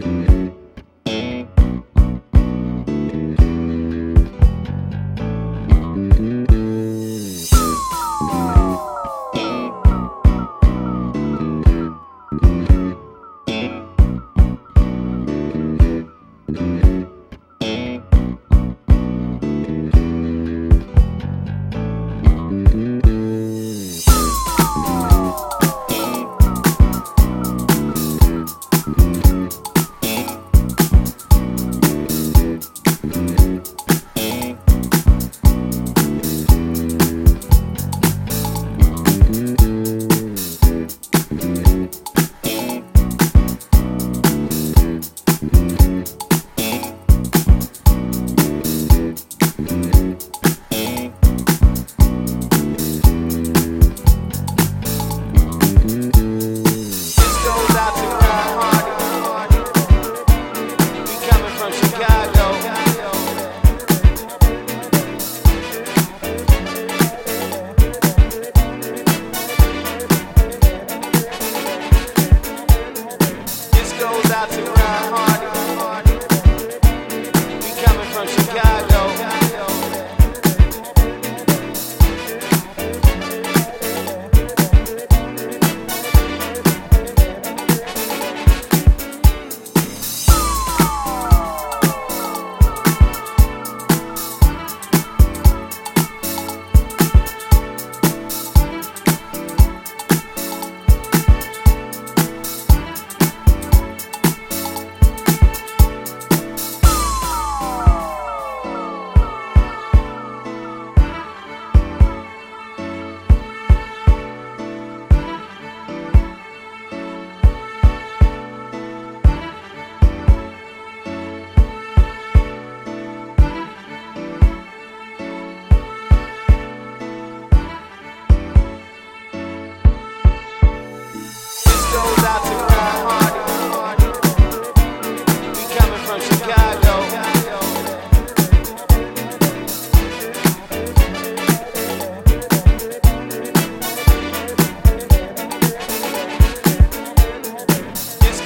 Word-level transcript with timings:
Bye. 0.00 0.39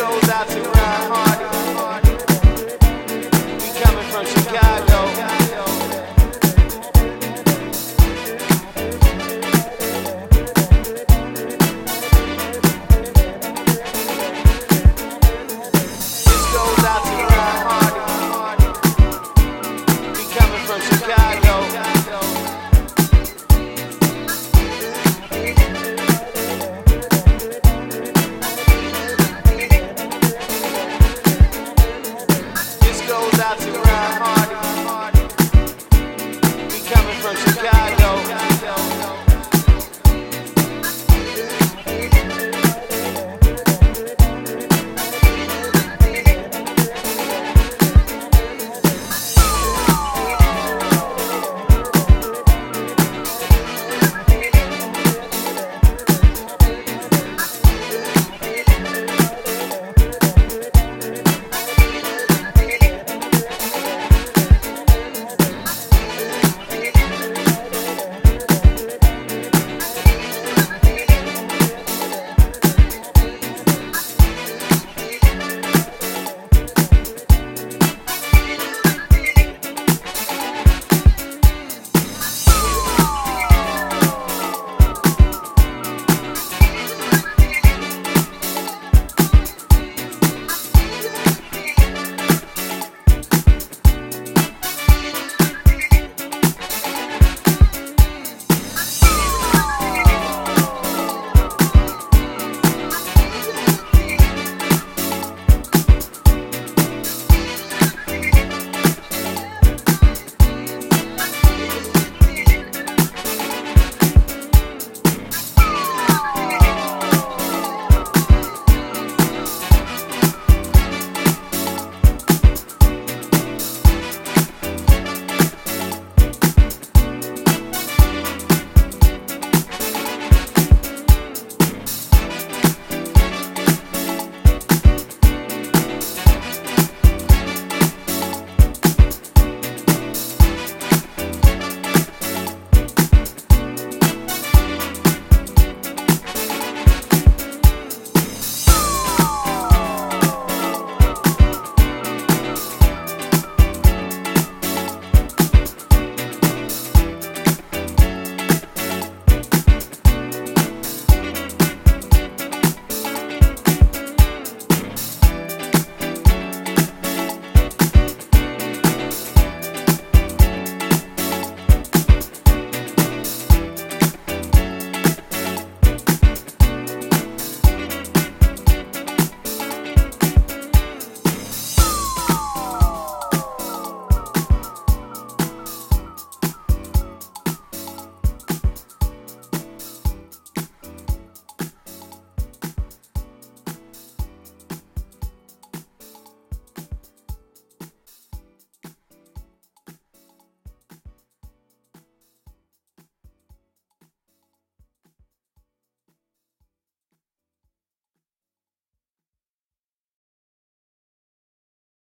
goes 0.00 0.30
out 0.30 0.48
to 0.48 0.54
grind 0.62 1.12
hard. 1.12 1.29